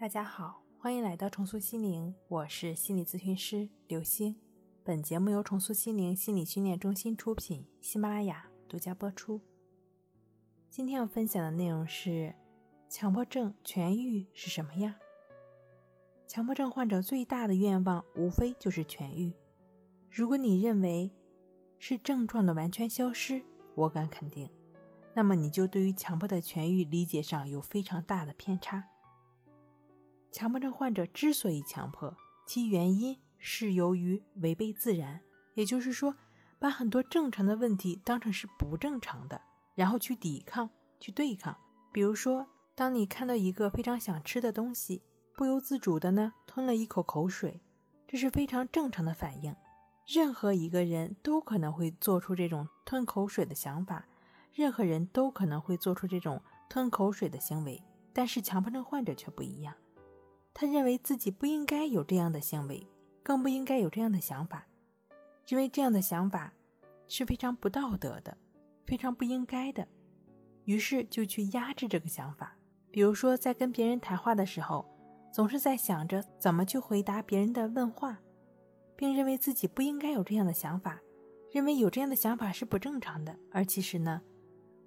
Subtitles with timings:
[0.00, 4.36] 大家好，欢迎来到重塑心灵，我是心理咨询师刘星。
[4.84, 9.40] 本节目由重塑心灵心理训练中心出品，喜马拉雅独家播出。
[10.70, 12.32] 今天要分享的内容是：
[12.88, 14.94] 强迫症痊愈是什么呀？
[16.28, 19.34] 强迫症患者最大的愿望无非就是痊愈。
[20.08, 21.10] 如果你认为
[21.80, 23.42] 是症状的完全消失，
[23.74, 24.48] 我敢肯定，
[25.12, 28.90] 那么你就对于强迫的痊愈理解上有非常大的偏差。
[30.30, 35.20] 强迫症患者之所以强迫，其原因是由于违背自然，
[35.54, 36.14] 也就是说，
[36.58, 39.40] 把很多正常的问题当成是不正常的，
[39.74, 40.68] 然后去抵抗、
[41.00, 41.56] 去对抗。
[41.92, 45.02] 比如说，当你看到一个非常想吃的东西，
[45.34, 47.60] 不由自主的呢吞了一口口水，
[48.06, 49.54] 这是非常正常的反应。
[50.06, 54.06] 任何一个人都可能会做出这种吞口水的想法，
[54.52, 59.74] 任何人都可能会做出这种吞口水的行为，但是强迫症患者却不一样。
[60.60, 62.84] 他认为自己不应该有这样的行为，
[63.22, 64.66] 更不应该有这样的想法，
[65.46, 66.52] 因为这样的想法
[67.06, 68.36] 是非常不道德的，
[68.84, 69.86] 非常不应该的。
[70.64, 72.56] 于是就去压制这个想法。
[72.90, 74.84] 比如说，在跟别人谈话的时候，
[75.32, 78.18] 总是在想着怎么去回答别人的问话，
[78.96, 81.00] 并认为自己不应该有这样的想法，
[81.52, 83.38] 认为有这样的想法是不正常的。
[83.52, 84.20] 而其实呢，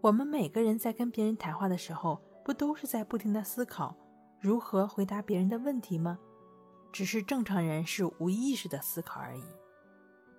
[0.00, 3.94] 我们每个人在跟别人谈话的时候，不都是在不停的思考？
[4.40, 6.18] 如何回答别人的问题吗？
[6.92, 9.42] 只是正常人是无意识的思考而已。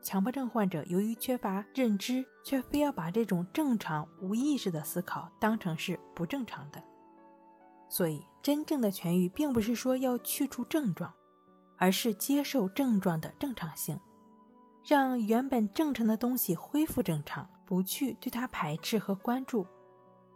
[0.01, 6.81] 强迫症患者由于缺乏认知，却非要把这种正常无意识的思考当成是不正常的。
[7.89, 11.13] 所以，真正的痊愈并不是说要去除症状，
[11.77, 13.99] 而是接受症状的正常性，
[14.85, 19.67] 让原本正常的东西恢复正常，不去对它排斥和关注，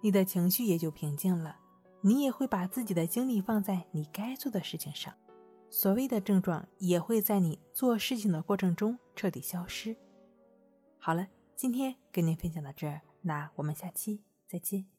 [0.01, 1.57] 你的情绪也就平静了。
[2.05, 5.13] 你也会把自己的精力放在你该做的事情上，
[5.69, 9.95] 所谓的症状也会在你做事情的过程中彻底消失。
[10.99, 14.92] 好了，今天跟您分享到这儿，那我们下期再见。